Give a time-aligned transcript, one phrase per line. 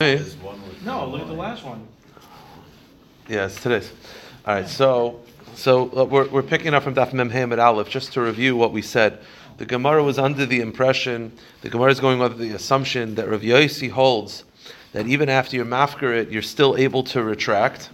[0.00, 0.24] Hey.
[0.84, 1.84] No, look at the last one.
[3.28, 3.90] Yes, today's.
[4.46, 5.18] All right, so
[5.56, 8.70] so uh, we're, we're picking up from Daf Mem Hamid Aleph just to review what
[8.70, 9.18] we said.
[9.56, 11.32] The Gemara was under the impression,
[11.62, 14.44] the Gemara is going under the assumption that Rav Yossi holds
[14.92, 17.90] that even after you mafker it, you're still able to retract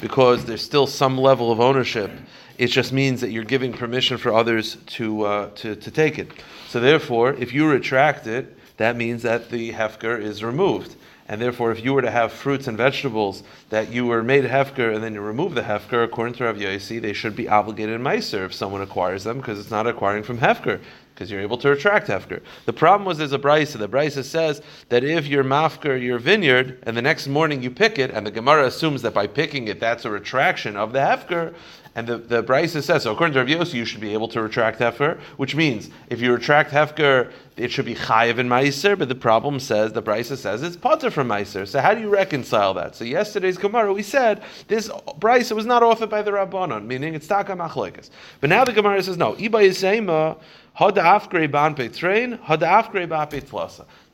[0.00, 2.10] because there's still some level of ownership.
[2.58, 6.32] It just means that you're giving permission for others to uh, to, to take it.
[6.66, 10.96] So therefore, if you retract it, that means that the hefker is removed.
[11.26, 14.94] And therefore, if you were to have fruits and vegetables that you were made hefker
[14.94, 18.02] and then you remove the hefker, according to Rav Yossi, they should be obligated in
[18.02, 20.80] meiser if someone acquires them because it's not acquiring from hefker
[21.14, 22.42] because you're able to retract hefker.
[22.66, 23.78] The problem was there's a brisa.
[23.78, 27.98] The brisa says that if you're mafker your vineyard and the next morning you pick
[27.98, 31.54] it, and the Gemara assumes that by picking it that's a retraction of the hefker,
[31.96, 34.42] and the, the Brisa says, so according to Rav Yossi, you should be able to
[34.42, 39.08] retract Hefker, which means if you retract Hefker, it should be Chayiv in Meiser, but
[39.08, 41.68] the problem says, the Brisa says, it's Potter from Meiser.
[41.68, 42.96] So how do you reconcile that?
[42.96, 47.28] So yesterday's Gemara, we said, this Brisa was not offered by the Rabbanon, meaning it's
[47.28, 48.10] Taka Machlekas.
[48.40, 50.38] But now the Gemara says, no, Iba Yisema,
[50.76, 51.00] the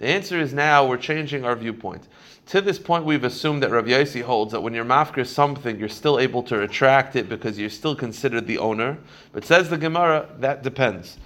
[0.06, 2.06] answer is now we're changing our viewpoint.
[2.50, 5.88] To this point, we've assumed that Rav Yossi holds that when you're mafker something, you're
[5.88, 8.98] still able to retract it because you're still considered the owner.
[9.32, 11.18] But says the Gemara, that depends.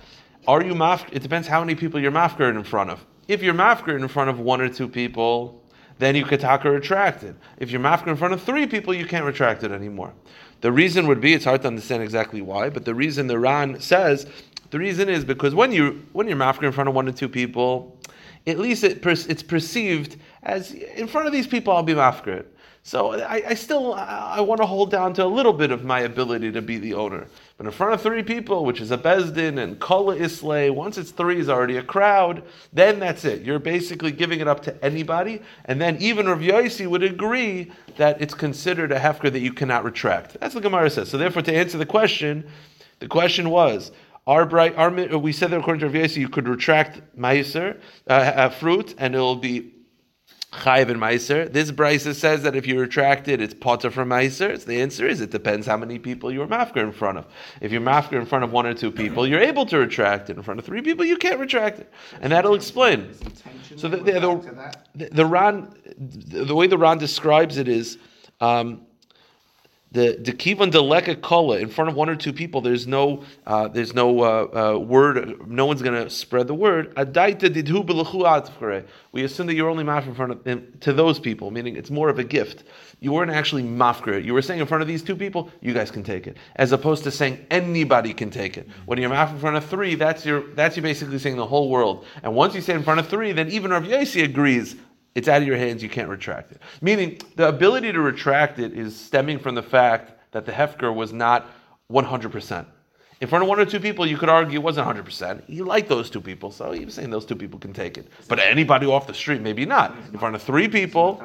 [0.47, 1.09] Are you mafker?
[1.13, 3.07] It depends how many people you're mafker in front of.
[3.27, 5.63] If you're mafker in front of one or two people,
[5.99, 7.35] then you could taka retract it.
[7.57, 10.13] If you're mafker in front of three people, you can't retract it anymore.
[10.61, 13.81] The reason would be it's hard to understand exactly why, but the reason the Ran
[13.81, 14.27] says
[14.69, 17.31] the reason is because when you when you're mafker in front of one or two
[17.31, 17.99] people,
[18.47, 22.45] at least it, it's perceived as in front of these people I'll be mafker.
[22.87, 26.01] So I, I still I, want to hold down to a little bit of my
[26.01, 27.27] ability to be the owner.
[27.57, 31.11] But in front of three people, which is a bezdin and kala islay, once it's
[31.11, 32.43] three is already a crowd.
[32.75, 33.41] Then that's it.
[33.41, 38.21] You're basically giving it up to anybody, and then even Rav Yossi would agree that
[38.21, 40.39] it's considered a hefker that you cannot retract.
[40.39, 41.09] That's what Gemara says.
[41.09, 42.47] So therefore, to answer the question,
[42.99, 43.93] the question was
[44.27, 48.95] our bright, our, we said that according to Rav you could retract meiser, uh, fruit,
[48.99, 49.74] and it'll be
[50.63, 51.53] chayiv and meiser.
[51.53, 54.63] This brisa says that if you retract it, it's potter from meiser.
[54.65, 57.27] The answer is it depends how many people you're mafker in front of.
[57.61, 60.37] If you're mafker in front of one or two people, you're able to retract it.
[60.37, 63.13] In front of three people, you can't retract it, and that'll explain.
[63.77, 67.99] So the the, the, the, the Ran, the way the Ran describes it is.
[68.41, 68.87] Um,
[69.95, 72.61] the kivan deleka kola in front of one or two people.
[72.61, 75.49] There's no uh, there's no uh, uh, word.
[75.49, 76.93] No one's going to spread the word.
[79.13, 81.91] We assume that you're only mafker in front of them, to those people, meaning it's
[81.91, 82.65] more of a gift.
[82.99, 84.23] You weren't actually mafker.
[84.23, 86.73] You were saying in front of these two people, you guys can take it, as
[86.73, 88.69] opposed to saying anybody can take it.
[88.87, 91.71] When you're mafker in front of three, that's your that's you basically saying the whole
[91.71, 92.05] world.
[92.25, 94.75] And once you say in front of three, then even Rav Yossi agrees
[95.15, 96.61] it's out of your hands, you can't retract it.
[96.81, 101.13] Meaning, the ability to retract it is stemming from the fact that the Hefker was
[101.13, 101.49] not
[101.91, 102.67] 100%.
[103.21, 105.45] In front of one or two people, you could argue it wasn't 100%.
[105.47, 108.09] He liked those two people, so he was saying those two people can take it.
[108.29, 109.97] But anybody off the street, maybe not.
[110.13, 111.23] In front of three people,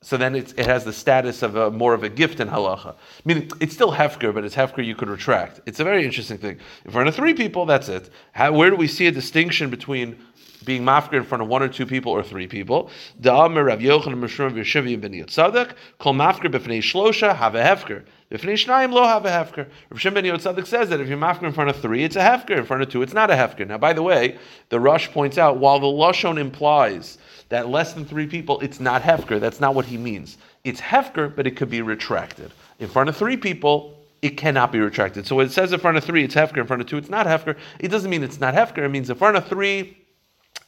[0.00, 2.94] so then it has the status of a, more of a gift in halacha.
[2.94, 5.60] I mean, it's still hefker, but it's hefker you could retract.
[5.66, 6.58] It's a very interesting thing.
[6.84, 8.10] In front of three people, that's it.
[8.32, 10.16] How, where do we see a distinction between
[10.64, 12.90] being mafker in front of one or two people or three people.
[13.20, 18.04] Da'amir Rav Yochanan Mishrum V'Shivi Ben Yotzadak, Kol mafker b'fnei shlosha have a hefker.
[18.30, 19.66] B'fnei shnayim lo have a hefker.
[19.90, 22.58] Rav Shimon Ben says that if you're mafker in front of three, it's a hefker.
[22.58, 23.66] In front of two, it's not a hefker.
[23.66, 24.38] Now, by the way,
[24.68, 29.02] the Rosh points out, while the Lashon implies that less than three people, it's not
[29.02, 30.36] hefker, that's not what he means.
[30.64, 32.52] It's hefker, but it could be retracted.
[32.78, 35.26] In front of three people, it cannot be retracted.
[35.26, 36.58] So when it says in front of three, it's hefker.
[36.58, 37.56] In front of two, it's not hefker.
[37.78, 38.78] It doesn't mean it's not hefker.
[38.78, 39.96] It means in front of three,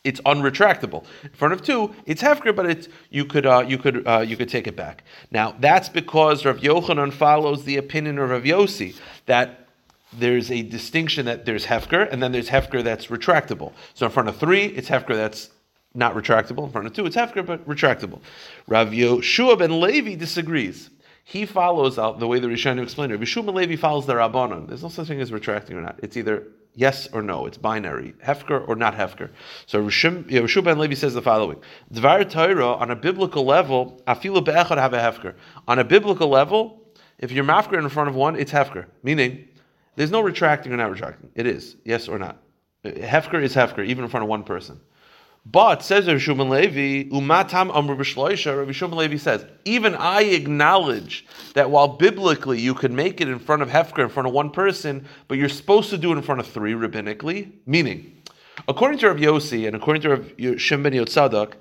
[0.03, 1.05] it's unretractable.
[1.23, 4.37] In front of two, it's hefker, but it's you could uh, you could uh, you
[4.37, 5.05] could take it back.
[5.31, 8.97] Now that's because Rav Yochanan follows the opinion of Rav Yossi
[9.27, 9.69] that
[10.13, 13.73] there's a distinction that there's hefker and then there's hefker that's retractable.
[13.95, 15.51] So in front of three, it's hefker that's
[15.95, 16.65] not retractable.
[16.65, 18.21] In front of two, it's hefker but retractable.
[18.67, 20.91] Rav Yoshua ben Levi disagrees.
[21.25, 23.17] He follows out the way the Rishonim explained it.
[23.17, 24.67] Rav Yeshua ben Levi follows the Rabbanon.
[24.67, 26.01] There's no such thing as retracting or not.
[26.03, 27.47] It's either yes or no.
[27.47, 29.31] It's binary, hefker or not hefker.
[29.67, 31.61] So Rishub ben Levi says the following:
[31.93, 35.35] Dvar Torah on a biblical level, afilu be'echad have a hefker.
[35.69, 36.81] On a biblical level,
[37.19, 38.87] if you're mafker in front of one, it's hefker.
[39.03, 39.49] Meaning,
[39.97, 41.31] there's no retracting or not retracting.
[41.35, 42.43] It is yes or not.
[42.85, 44.81] Hefker is hefker, even in front of one person.
[45.51, 48.57] But says Rav Shimon Levi, umatam amr b'shloisha.
[48.57, 53.41] Rav Shimon Levi says, even I acknowledge that while biblically you can make it in
[53.41, 56.23] front of Hefker, in front of one person, but you're supposed to do it in
[56.23, 57.51] front of three rabbinically.
[57.67, 58.23] Meaning,
[58.69, 61.55] according to Rabbi Yossi and according to Rabbi Shem ben Yotzadak,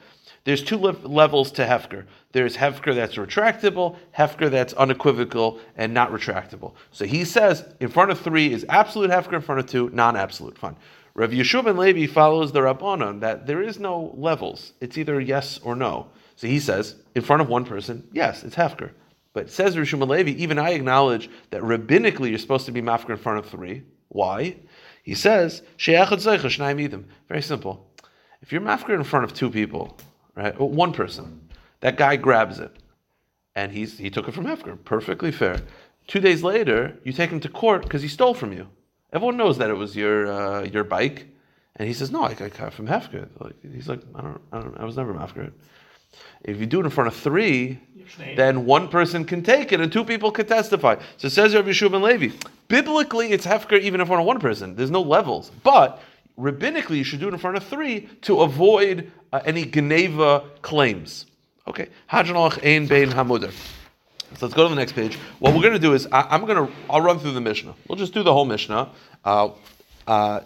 [0.44, 2.06] There's two le- levels to hefker.
[2.32, 6.74] There's hefker that's retractable, hefker that's unequivocal and not retractable.
[6.92, 10.58] So he says in front of three is absolute hefker, in front of two non-absolute.
[10.60, 10.76] Fine.
[11.14, 14.74] Rav Yeshua ben Levi follows the Rabbanon that there is no levels.
[14.80, 16.08] It's either yes or no.
[16.36, 18.92] So he says in front of one person, yes, it's hefker.
[19.34, 23.18] But says Rishon Levi, even I acknowledge that rabbinically you're supposed to be mafker in
[23.18, 23.84] front of three.
[24.08, 24.56] Why?
[25.04, 27.88] He says, Very simple.
[28.42, 29.98] If you're mafker in front of two people,
[30.36, 31.50] right, one person,
[31.82, 32.76] that guy grabs it,
[33.56, 35.62] and he's he took it from Hefker, perfectly fair.
[36.08, 38.68] Two days later, you take him to court because he stole from you.
[39.12, 41.28] Everyone knows that it was your uh, your bike,
[41.76, 44.60] and he says, "No, I got it from Hefker." Like, he's like, "I don't, I
[44.60, 45.52] don't, I was never Hefker."
[46.44, 47.80] If you do it in front of three,
[48.36, 50.96] then one person can take it and two people can testify.
[51.18, 52.36] So says Rabbi Yeshua ben Levi.
[52.68, 54.76] Biblically, it's hefker even in front of one person.
[54.76, 55.52] There's no levels.
[55.64, 56.02] But
[56.38, 61.26] rabbinically, you should do it in front of three to avoid uh, any geneivah claims.
[61.68, 61.90] Okay.
[62.12, 63.54] Hajanoch ein bein hamuder.
[64.36, 65.18] So let's go to the next page.
[65.40, 67.74] What we're going to do is I, am going to I'll run through the Mishnah.
[67.88, 68.90] We'll just do the whole Mishnah.
[69.26, 69.50] Uh,
[70.08, 70.42] uh,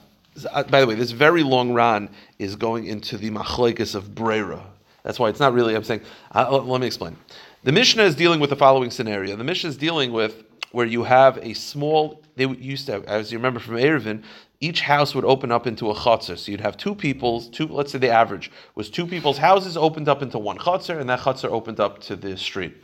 [0.70, 2.10] by the way, this very long run
[2.40, 4.64] is going into the machlekes of Brera.
[5.04, 5.76] That's why it's not really.
[5.76, 6.02] I'm saying.
[6.34, 7.18] Uh, let me explain.
[7.64, 9.36] The Mishnah is dealing with the following scenario.
[9.36, 12.22] The Mishnah is dealing with where you have a small.
[12.36, 14.24] They used to, have, as you remember from Eruvin,
[14.60, 16.36] each house would open up into a chutzner.
[16.38, 17.68] So you'd have two people's, two.
[17.68, 21.20] Let's say the average was two people's houses opened up into one chutzner, and that
[21.20, 22.76] chutzner opened up to the street.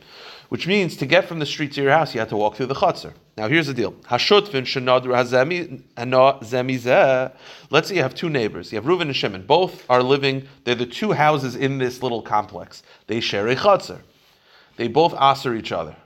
[0.50, 2.66] Which means to get from the street to your house, you had to walk through
[2.66, 3.12] the chutzner.
[3.36, 7.32] Now here's the deal: Hashutvin shenadru hazemi zemi
[7.70, 8.72] Let's say you have two neighbors.
[8.72, 9.46] You have Reuven and Shimon.
[9.46, 10.46] Both are living.
[10.62, 12.84] They're the two houses in this little complex.
[13.08, 14.02] They share a chutzner.
[14.76, 15.96] They both aser each other.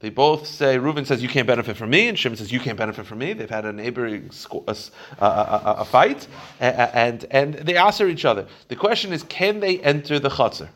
[0.00, 2.78] They both say, Reuven says, you can't benefit from me, and Shimon says, you can't
[2.78, 3.34] benefit from me.
[3.34, 4.30] They've had a neighboring
[4.66, 4.76] a,
[5.18, 6.26] a, a, a fight,
[6.58, 8.46] and, and they aser each other.
[8.68, 10.70] The question is, can they enter the chutzner?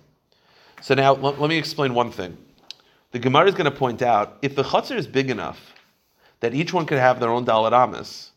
[0.83, 2.37] So now, let, let me explain one thing.
[3.13, 5.73] The Gemara is going to point out, if the chutzner is big enough
[6.41, 8.33] that each one could have their own daled amos,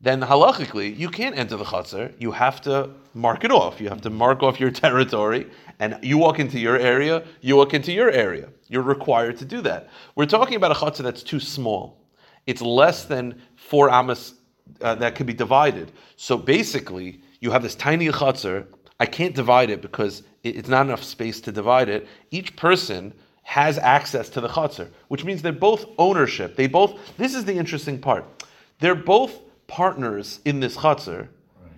[0.00, 2.12] then halachically, you can't enter the chutzner.
[2.18, 3.80] You have to mark it off.
[3.80, 7.72] You have to mark off your territory, and you walk into your area, you walk
[7.72, 8.50] into your area.
[8.68, 9.88] You're required to do that.
[10.14, 12.04] We're talking about a chutzner that's too small.
[12.46, 14.34] It's less than four amas
[14.80, 15.92] uh, that could be divided.
[16.16, 18.66] So basically, you have this tiny chutzner.
[19.00, 22.06] I can't divide it because it's not enough space to divide it.
[22.30, 23.12] Each person
[23.42, 26.56] has access to the chutzner, which means they're both ownership.
[26.56, 26.98] They both.
[27.16, 28.44] This is the interesting part.
[28.80, 31.28] They're both partners in this chutzner,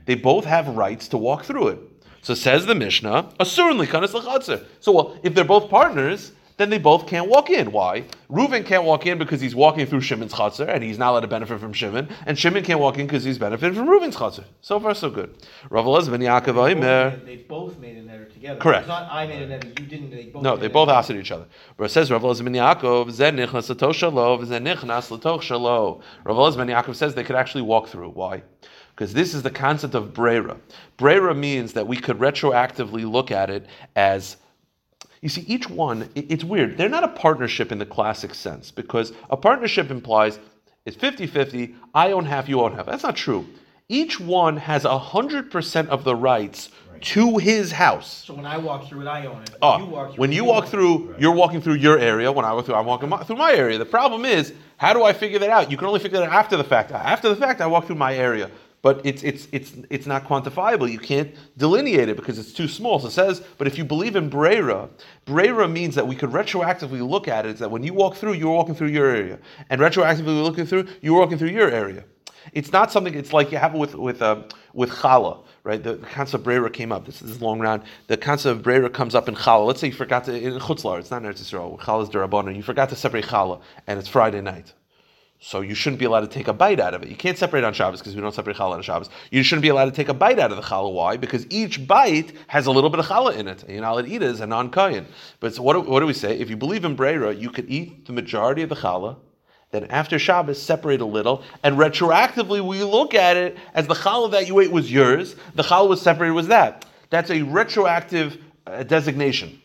[0.06, 1.78] they both have rights to walk through it.
[2.22, 4.64] So says the Mishnah, certainly kanas l'chatzir.
[4.80, 7.72] So well, if they're both partners, then they both can't walk in.
[7.72, 8.04] Why?
[8.30, 11.28] Reuven can't walk in because he's walking through Shimon's chatzir and he's not allowed to
[11.28, 14.44] benefit from Shimon, and Shimon can't walk in because he's benefiting from Reuven's chatzir.
[14.60, 15.34] So far, so good.
[15.70, 18.60] Rav ben Yaakov They both made an error together.
[18.60, 18.82] Correct.
[18.82, 20.10] It's not I made an error, you didn't.
[20.10, 21.46] They both no, they both asked each other.
[21.76, 26.02] But it says Rav ben Yaakov zen nichnas latoch shalo zen nichnas latoch shalo.
[26.24, 28.10] Rav ben Yaakov says they could actually walk through.
[28.10, 28.42] Why?
[28.98, 30.56] because this is the concept of brera.
[30.96, 33.64] Brera means that we could retroactively look at it
[33.94, 34.38] as
[35.20, 36.76] you see, each one, it's weird.
[36.76, 40.38] They're not a partnership in the classic sense because a partnership implies
[40.84, 42.86] it's 50 50, I own half, you own half.
[42.86, 43.46] That's not true.
[43.88, 47.02] Each one has 100% of the rights right.
[47.02, 48.24] to his house.
[48.26, 49.50] So when I walk through it, I own it.
[49.60, 51.20] Oh, you through when you, walk through, right.
[51.20, 52.30] you're walking through your area.
[52.30, 53.78] When I walk through, I'm walking through my area.
[53.78, 55.70] The problem is, how do I figure that out?
[55.70, 56.92] You can only figure that out after the fact.
[56.92, 58.50] After the fact, I walk through my area
[58.82, 60.90] but it's it's it's it's not quantifiable.
[60.90, 62.98] You can't delineate it because it's too small.
[63.00, 64.88] So it says, but if you believe in Brera,
[65.24, 67.54] Brera means that we could retroactively look at it.
[67.54, 69.38] Is that when you walk through, you're walking through your area,
[69.70, 72.04] and retroactively looking through, you're walking through your area.
[72.52, 73.14] It's not something.
[73.14, 75.82] It's like you have with with uh, with challah, right?
[75.82, 77.04] The, the concept of brera came up.
[77.04, 77.82] This, is long round.
[78.06, 79.66] The concept of brera comes up in challah.
[79.66, 81.00] Let's say you forgot to in chutzlar.
[81.00, 81.78] It's not in Eretz Yisrael.
[81.80, 82.56] Challah is derabbanon.
[82.56, 84.72] You forgot to separate challah, and it's Friday night.
[85.40, 87.08] So you shouldn't be allowed to take a bite out of it.
[87.08, 89.08] You can't separate on Shabbos because we don't separate challah on Shabbos.
[89.30, 90.92] You shouldn't be allowed to take a bite out of the challah.
[90.92, 91.16] Why?
[91.16, 93.64] Because each bite has a little bit of challah in it.
[93.68, 95.06] You're not allowed to eat it as a non-kayan.
[95.38, 96.36] But so what, do, what do we say?
[96.36, 99.16] If you believe in brera, you could eat the majority of the challah.
[99.70, 104.32] Then after Shabbos, separate a little, and retroactively we look at it as the challah
[104.32, 105.36] that you ate was yours.
[105.54, 106.84] The challah was separated was that.
[107.10, 109.62] That's a retroactive uh, designation.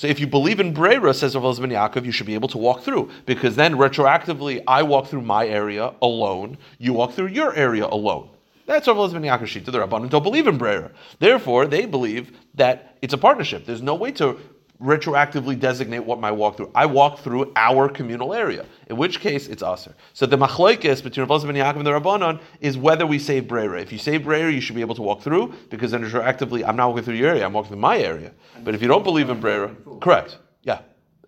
[0.00, 2.56] So if you believe in Brera, says Rav ben Yaakov, you should be able to
[2.56, 7.54] walk through because then retroactively, I walk through my area alone, you walk through your
[7.54, 8.30] area alone.
[8.64, 9.66] That's Rav ben Yaakov Shita.
[9.66, 10.90] The Rabbanim don't believe in Brera.
[11.18, 13.66] Therefore, they believe that it's a partnership.
[13.66, 14.40] There's no way to
[14.80, 16.70] retroactively designate what my walk through.
[16.74, 19.94] I walk through our communal area, in which case it's aser.
[20.14, 23.80] So the machlokes between Rav ben Yaakov and the Rabbanon is whether we say brera.
[23.80, 26.76] If you say brera, you should be able to walk through because then retroactively, I'm
[26.76, 28.32] not walking through your area, I'm walking through my area.
[28.64, 30.80] But if you don't believe in brera, correct, yeah.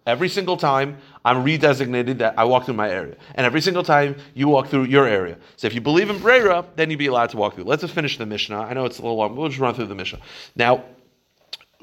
[0.07, 3.17] Every single time I'm redesignated that I walk through my area.
[3.37, 5.37] And every single time you walk through your area.
[5.57, 7.65] So if you believe in Brera, then you'd be allowed to walk through.
[7.65, 8.59] Let's just finish the Mishnah.
[8.59, 10.19] I know it's a little long, we'll just run through the Mishnah.
[10.57, 10.85] Now,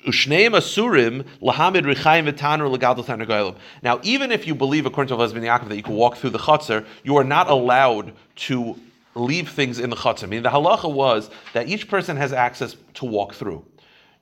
[0.07, 5.43] Ushneim Asurim Lahamid Richaim V'Tanur Legadol Tanur Now, even if you believe, according to Lezbin
[5.43, 8.75] Yaakov, that you can walk through the chutzner, you are not allowed to
[9.15, 10.23] leave things in the chutzner.
[10.23, 13.65] I mean, the halacha was that each person has access to walk through.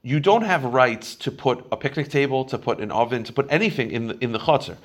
[0.01, 3.47] You don't have rights to put a picnic table, to put an oven, to put
[3.49, 4.77] anything in the in the chutzner.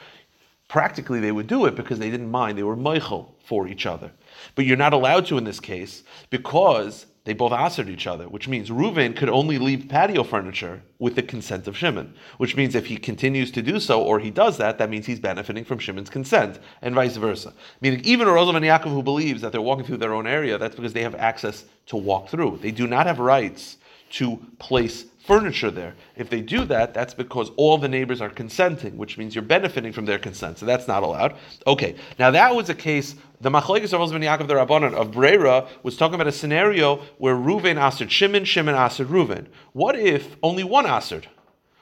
[0.69, 2.57] Practically, they would do it because they didn't mind.
[2.57, 4.11] They were meichel for each other.
[4.55, 8.49] But you're not allowed to in this case because they both answered each other, which
[8.49, 12.87] means Reuven could only leave patio furniture with the consent of Shimon, which means if
[12.87, 16.11] he continues to do so or he does that, that means he's benefiting from Shimon's
[16.11, 17.53] consent, and vice versa.
[17.81, 20.59] Meaning, even a Rosam and Yaakov who believes that they're walking through their own area,
[20.59, 22.59] that's because they have access to walk through.
[22.61, 23.77] They do not have rights
[24.11, 25.95] to place furniture there.
[26.17, 29.93] If they do that, that's because all the neighbors are consenting, which means you're benefiting
[29.93, 30.59] from their consent.
[30.59, 31.37] So that's not allowed.
[31.67, 33.15] Okay, now that was a case.
[33.43, 37.35] The Machlekes of ben Yaakov the Rabbanon of Brera was talking about a scenario where
[37.35, 39.49] Ruvain answered Shimon, Shimon answered Ruvain.
[39.73, 41.27] What if only one answered?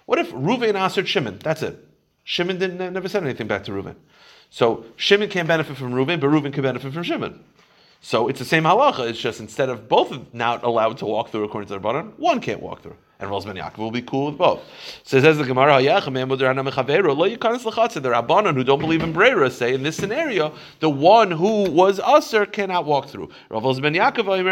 [0.06, 1.38] What if Ruvain answered Shimon?
[1.40, 1.86] That's it.
[2.24, 3.96] Shimon didn't never said anything back to Ruvain.
[4.48, 7.44] So Shimon can't benefit from Ruvain, but Ruvain can benefit from Shimon.
[8.00, 9.10] So it's the same halacha.
[9.10, 12.40] It's just instead of both not allowed to walk through according to the Rabbanon, one
[12.40, 14.60] can't walk through and Rolls Yaakov will be cool with both.
[15.04, 15.88] So says the Gemara, the
[18.10, 22.46] Rabbanon who don't believe in Brera say in this scenario, the one who was Aser
[22.46, 23.28] cannot walk through.
[23.50, 24.46] Rolls Yaakov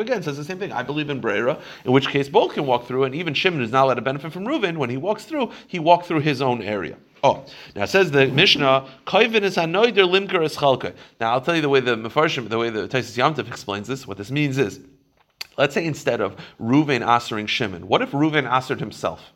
[0.00, 0.72] again says the same thing.
[0.72, 3.70] I believe in Brera, in which case both can walk through, and even Shimon is
[3.70, 4.76] not allowed to benefit from Reuven.
[4.76, 6.96] When he walks through, he walked through his own area.
[7.22, 7.44] Oh,
[7.74, 10.58] now says the Mishnah, Koivin is hanoider limker is.
[11.18, 13.88] Now I'll tell you the way the Mefarshim, the way the Tosfos Yom Tov explains
[13.88, 14.06] this.
[14.06, 14.80] What this means is
[15.56, 19.32] Let's say instead of Reuven answering Shimon, what if Reuven answered himself?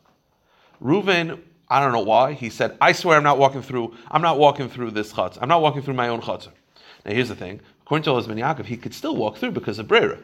[0.83, 4.39] Reuven, I don't know why, he said, I swear I'm not walking through, I'm not
[4.39, 5.39] walking through this chutz.
[5.41, 6.49] I'm not walking through my own chutz.
[7.05, 9.87] Now here's the thing, according to Elazar Yaakov, he could still walk through because of
[9.87, 10.19] Brera.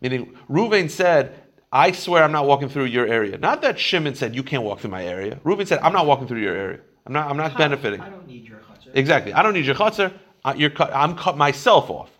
[0.00, 1.42] Meaning, Reuven said,
[1.72, 3.36] I swear I'm not walking through your area.
[3.36, 5.38] Not that Shimon said, you can't walk through my area.
[5.44, 6.80] Reuven said, I'm not walking through your area.
[7.04, 8.00] I'm not, I'm not I, benefiting.
[8.00, 8.90] I don't need your chutzner.
[8.94, 9.34] Exactly.
[9.34, 10.12] I don't need your chutzner.
[10.44, 12.10] I'm cut myself off.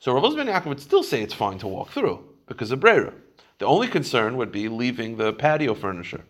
[0.00, 3.12] So Rav Ben Yaakov would still say it's fine to walk through because of Brera.
[3.58, 6.24] The only concern would be leaving the patio furniture.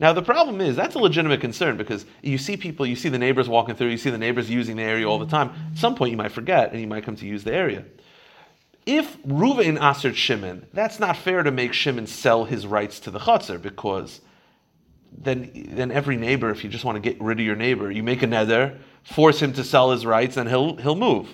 [0.00, 3.18] Now the problem is that's a legitimate concern because you see people, you see the
[3.18, 5.50] neighbors walking through, you see the neighbors using the area all the time.
[5.72, 7.84] At some point you might forget and you might come to use the area.
[8.86, 13.20] If Ruvain answered Shimon, that's not fair to make Shimon sell his rights to the
[13.20, 14.20] chutzner because
[15.16, 18.02] then, then every neighbor, if you just want to get rid of your neighbor, you
[18.02, 21.28] make a neder, force him to sell his rights, and he'll he'll move.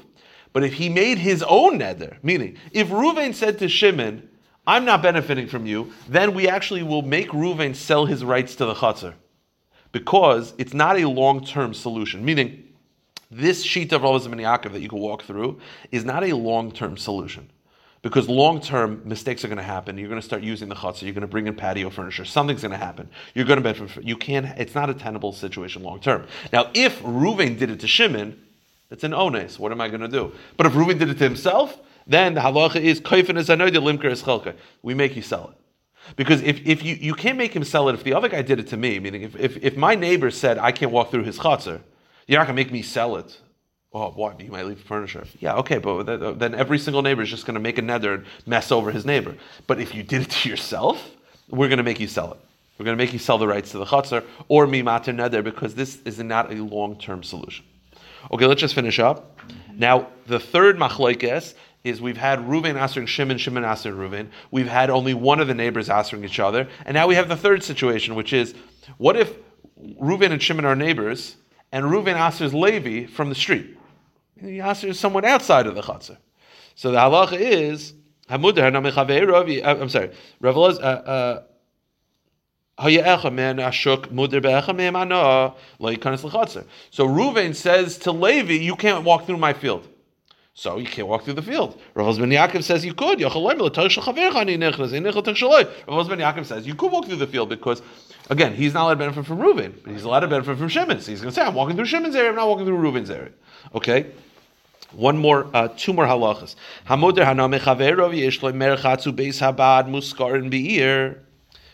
[0.52, 4.28] But if he made his own neder, meaning if Ruvain said to Shimon,
[4.66, 8.66] I'm not benefiting from you, then we actually will make Ruvain sell his rights to
[8.66, 9.14] the Chatzar.
[9.92, 12.24] Because it's not a long term solution.
[12.24, 12.68] Meaning,
[13.30, 16.96] this sheet of Rav Yaakov that you can walk through is not a long term
[16.96, 17.50] solution.
[18.02, 19.98] Because long term mistakes are going to happen.
[19.98, 21.02] You're going to start using the chutzah.
[21.02, 22.24] You're going to bring in patio furniture.
[22.24, 23.08] Something's going to happen.
[23.34, 24.04] You're going to benefit.
[24.04, 24.46] You can't.
[24.58, 26.26] It's not a tenable situation long term.
[26.52, 28.40] Now, if Ruvain did it to Shimon,
[28.90, 29.58] it's an ones.
[29.58, 30.32] What am I going to do?
[30.56, 31.78] But if Reuven did it to himself,
[32.10, 34.54] then the halacha is koifin is limker is chelka.
[34.82, 36.16] We make you sell it.
[36.16, 38.58] Because if, if you, you can't make him sell it if the other guy did
[38.58, 41.38] it to me, meaning if, if, if my neighbor said I can't walk through his
[41.38, 41.80] chutzner,
[42.26, 43.38] you're not going to make me sell it.
[43.92, 44.34] Oh, why?
[44.40, 45.24] You might leave furniture.
[45.38, 48.24] Yeah, okay, but then every single neighbor is just going to make a neder and
[48.44, 49.36] mess over his neighbor.
[49.68, 51.10] But if you did it to yourself,
[51.48, 52.38] we're going to make you sell it.
[52.78, 55.44] We're going to make you sell the rights to the chutzner or mi mater neder
[55.44, 57.64] because this is not a long term solution.
[58.32, 59.38] Okay, let's just finish up.
[59.74, 64.28] Now, the third machlokes is we've had Reuven answering Shimon, Shimon answering Reuven.
[64.50, 67.36] We've had only one of the neighbors answering each other, and now we have the
[67.36, 68.54] third situation, which is
[68.98, 69.34] what if
[70.00, 71.36] Reuven and Shimon are neighbors,
[71.72, 73.78] and Reuven answers Levi from the street?
[74.40, 76.18] He answers someone outside of the chutzner.
[76.74, 77.94] So the halacha is
[78.30, 78.42] I'm
[79.88, 80.10] sorry,
[80.42, 80.78] Revelaz.
[80.78, 81.42] Uh, uh,
[82.78, 82.86] so
[87.06, 89.86] Ruvain says to Levi, you can't walk through my field.
[90.60, 91.80] So you can't walk through the field.
[91.94, 93.18] Rav ben Yaakov says you could.
[93.18, 93.90] Rav ben Yaakov
[96.44, 97.80] says you could walk through the field because,
[98.28, 101.00] again, he's not allowed to benefit from Reuven, but he's allowed to benefit from Shimon.
[101.00, 103.08] So he's going to say, I'm walking through Shimon's area, I'm not walking through Reuven's
[103.08, 103.30] area.
[103.74, 104.10] Okay?
[104.92, 106.56] One more, uh, two more halachas.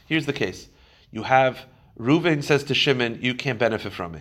[0.06, 0.68] Here's the case:
[1.10, 1.58] you have
[1.98, 4.20] Reuven says to Shimon, "You can't benefit from me."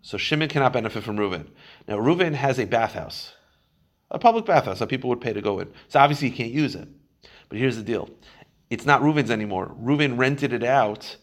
[0.00, 1.48] So Shimon cannot benefit from Reuven.
[1.86, 3.35] Now Reuven has a bathhouse,
[4.10, 5.72] a public bathhouse that people would pay to go in.
[5.88, 6.88] So obviously he can't use it.
[7.48, 8.08] But here's the deal:
[8.70, 9.74] it's not Reuven's anymore.
[9.80, 11.16] Reuven rented it out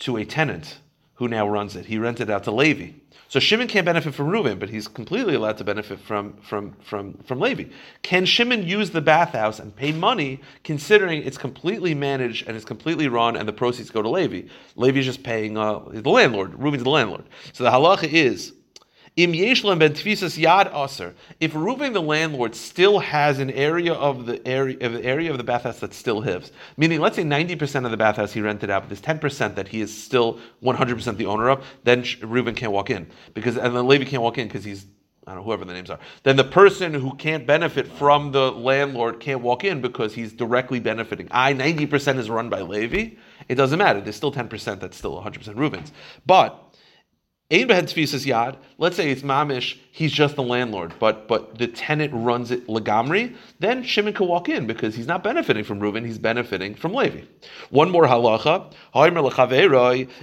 [0.00, 0.78] to a tenant
[1.14, 1.86] who now runs it.
[1.86, 2.92] He rented it out to Levi.
[3.28, 7.14] So Shimon can't benefit from Reuven, but he's completely allowed to benefit from, from, from,
[7.24, 7.64] from Levi.
[8.02, 13.08] Can Shimon use the bathhouse and pay money considering it's completely managed and it's completely
[13.08, 14.48] run and the proceeds go to Levi?
[14.76, 16.52] Levi is just paying uh, the landlord.
[16.52, 17.24] Reuven's the landlord.
[17.52, 18.52] So the halacha is
[19.16, 21.14] Im yeshlam ben tfisas yad aser.
[21.40, 25.38] If Reuven the landlord still has an area of the area of the area of
[25.38, 28.68] the bathhouse that's still his, meaning let's say ninety percent of the bathhouse he rented
[28.68, 31.64] out, but there's ten percent that he is still one hundred percent the owner of,
[31.84, 34.84] then Reuven can't walk in because and then Levi can't walk in because he's
[35.26, 35.98] I don't know whoever the names are.
[36.22, 40.78] Then the person who can't benefit from the landlord can't walk in because he's directly
[40.78, 41.26] benefiting.
[41.30, 43.16] I ninety percent is run by Levi.
[43.48, 44.00] It doesn't matter.
[44.00, 45.90] There's still ten percent that's still one hundred percent Reuven's,
[46.26, 46.65] but
[47.48, 48.56] Ein behed tfisas yad.
[48.76, 49.78] Let's say it's mamish.
[49.92, 53.36] He's just the landlord, but but the tenant runs it legamri.
[53.60, 56.04] Then Shimon can walk in because he's not benefiting from Reuven.
[56.04, 57.20] He's benefiting from Levi.
[57.70, 58.72] One more halacha.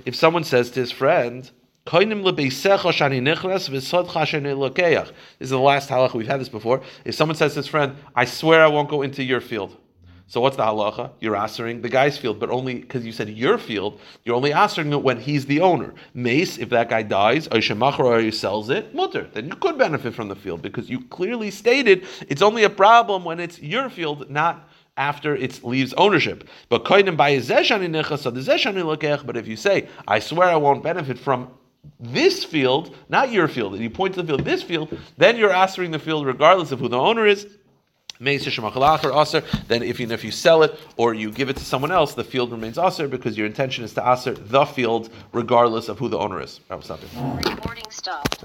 [0.06, 1.50] If someone says to his friend.
[1.86, 2.14] This is
[5.50, 6.14] the last halacha.
[6.14, 6.82] We've had this before.
[7.06, 9.78] If someone says to his friend, I swear I won't go into your field.
[10.34, 11.12] So what's the halacha?
[11.20, 14.92] You're answering the guy's field, but only because you said your field, you're only answering
[14.92, 15.94] it when he's the owner.
[16.16, 20.30] Mace, if that guy dies, or he sells it, mutter, then you could benefit from
[20.30, 24.68] the field because you clearly stated it's only a problem when it's your field, not
[24.98, 26.50] after it leaves ownership.
[26.68, 27.04] But but
[29.38, 31.52] if you say, I swear I won't benefit from
[32.00, 35.54] this field, not your field, and you point to the field, this field, then you're
[35.54, 37.60] answering the field regardless of who the owner is
[39.68, 42.24] then if you, if you sell it or you give it to someone else, the
[42.24, 46.18] field remains aser because your intention is to aser the field regardless of who the
[46.18, 46.60] owner is.
[46.70, 48.44] Recording stopped.